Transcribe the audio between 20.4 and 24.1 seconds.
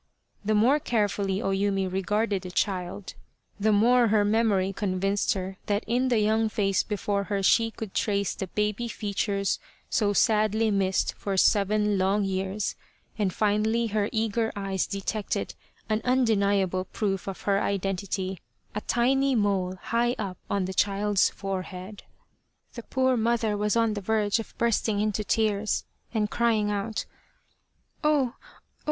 on the child's forehead. The poor mother was on the